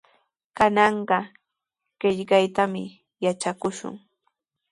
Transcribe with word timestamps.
Kananqa 0.57 1.19
qillqaytami 1.99 2.83
yatrakushun. 3.23 3.95